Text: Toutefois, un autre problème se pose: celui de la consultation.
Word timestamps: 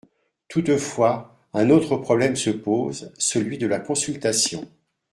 Toutefois, 0.47 1.37
un 1.53 1.69
autre 1.69 1.95
problème 1.95 2.35
se 2.35 2.49
pose: 2.49 3.13
celui 3.19 3.59
de 3.59 3.67
la 3.67 3.77
consultation. 3.79 4.67